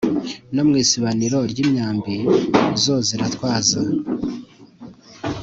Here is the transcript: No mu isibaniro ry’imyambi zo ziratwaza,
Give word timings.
No 0.55 0.61
mu 0.67 0.73
isibaniro 0.83 1.39
ry’imyambi 1.51 2.15
zo 2.83 2.95
ziratwaza, 3.07 3.81